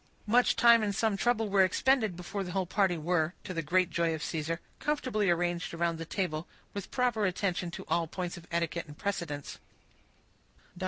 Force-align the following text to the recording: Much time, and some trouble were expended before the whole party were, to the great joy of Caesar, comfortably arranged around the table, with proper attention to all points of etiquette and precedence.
Much 0.25 0.55
time, 0.55 0.81
and 0.81 0.95
some 0.95 1.15
trouble 1.15 1.47
were 1.47 1.63
expended 1.63 2.17
before 2.17 2.43
the 2.43 2.53
whole 2.53 2.65
party 2.65 2.97
were, 2.97 3.35
to 3.43 3.53
the 3.53 3.61
great 3.61 3.91
joy 3.91 4.15
of 4.15 4.23
Caesar, 4.23 4.59
comfortably 4.79 5.29
arranged 5.29 5.75
around 5.75 5.99
the 5.99 6.05
table, 6.05 6.47
with 6.73 6.89
proper 6.89 7.27
attention 7.27 7.69
to 7.69 7.85
all 7.87 8.07
points 8.07 8.35
of 8.35 8.47
etiquette 8.51 8.87
and 8.87 8.97
precedence. 8.97 9.59